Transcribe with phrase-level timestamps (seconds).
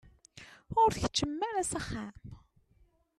[0.79, 2.15] Ur tkeččmem ara s axxam?